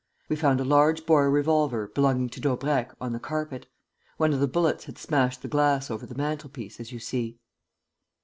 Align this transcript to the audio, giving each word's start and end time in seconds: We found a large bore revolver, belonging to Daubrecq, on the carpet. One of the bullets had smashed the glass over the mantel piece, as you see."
We 0.29 0.35
found 0.35 0.59
a 0.59 0.65
large 0.65 1.05
bore 1.05 1.29
revolver, 1.29 1.89
belonging 1.93 2.29
to 2.29 2.41
Daubrecq, 2.41 2.95
on 2.99 3.13
the 3.13 3.19
carpet. 3.19 3.67
One 4.17 4.33
of 4.33 4.39
the 4.39 4.47
bullets 4.47 4.85
had 4.85 4.97
smashed 4.97 5.43
the 5.43 5.47
glass 5.47 5.91
over 5.91 6.07
the 6.07 6.15
mantel 6.15 6.49
piece, 6.49 6.79
as 6.79 6.91
you 6.91 6.97
see." 6.97 7.37